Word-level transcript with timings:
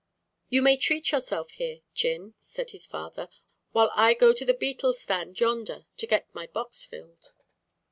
"You 0.49 0.63
may 0.63 0.77
treat 0.77 1.11
yourself 1.11 1.51
here, 1.51 1.81
Chin," 1.93 2.33
said 2.39 2.71
his 2.71 2.87
father, 2.87 3.29
"while 3.71 3.91
I 3.93 4.15
go 4.15 4.33
to 4.33 4.43
the 4.43 4.55
betel 4.55 4.93
stand 4.93 5.39
yonder, 5.39 5.85
to 5.97 6.07
get 6.07 6.33
my 6.33 6.47
box 6.47 6.85
filled." 6.87 7.31